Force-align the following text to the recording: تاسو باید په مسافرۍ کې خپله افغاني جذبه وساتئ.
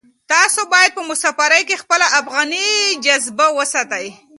تاسو 0.31 0.61
باید 0.73 0.91
په 0.97 1.01
مسافرۍ 1.09 1.61
کې 1.69 1.81
خپله 1.83 2.07
افغاني 2.19 2.67
جذبه 3.05 3.47
وساتئ. 3.57 4.07